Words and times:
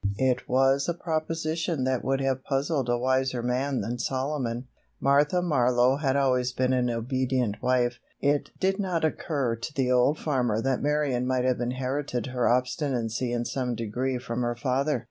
It 0.17 0.49
was 0.49 0.89
a 0.89 0.95
proposition 0.95 1.85
which 1.85 2.01
would 2.01 2.21
have 2.21 2.43
puzzled 2.43 2.89
a 2.89 2.97
wiser 2.97 3.43
man 3.43 3.81
than 3.81 3.99
Solomon. 3.99 4.65
Martha 4.99 5.43
Marlowe 5.43 5.97
had 5.97 6.15
always 6.15 6.51
been 6.53 6.73
an 6.73 6.89
obedient 6.89 7.61
wife. 7.61 7.99
It 8.19 8.49
did 8.59 8.79
not 8.79 9.05
occur 9.05 9.55
to 9.57 9.73
the 9.75 9.91
old 9.91 10.17
farmer 10.17 10.59
that 10.59 10.81
Marion 10.81 11.27
might 11.27 11.45
have 11.45 11.61
inherited 11.61 12.25
her 12.33 12.49
obstinacy 12.49 13.31
in 13.31 13.45
some 13.45 13.75
degree 13.75 14.17
from 14.17 14.41
her 14.41 14.55
father. 14.55 14.99